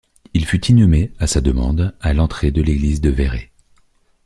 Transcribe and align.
Il 0.33 0.47
fut 0.47 0.65
inhumé, 0.65 1.11
à 1.19 1.27
sa 1.27 1.41
demande, 1.41 1.93
à 2.01 2.15
l'entrée 2.15 2.49
de 2.49 2.63
l'église 2.63 3.01
de 3.01 3.11
Vairé. 3.11 3.51